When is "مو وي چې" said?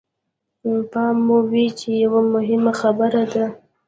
1.25-1.89